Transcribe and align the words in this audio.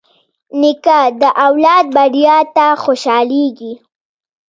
نیکه 0.59 0.99
د 1.21 1.23
اولاد 1.45 1.85
بریا 1.95 2.37
ته 2.55 2.65
خوشحالېږي. 2.83 3.73